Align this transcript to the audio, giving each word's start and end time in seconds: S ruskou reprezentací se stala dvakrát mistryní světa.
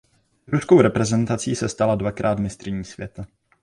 S 0.47 0.51
ruskou 0.51 0.81
reprezentací 0.81 1.55
se 1.55 1.69
stala 1.69 1.95
dvakrát 1.95 2.39
mistryní 2.39 2.83
světa. 2.85 3.27